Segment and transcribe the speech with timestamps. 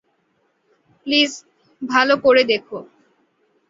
[1.05, 1.31] Please,
[1.81, 2.77] ভালো করে দেখো।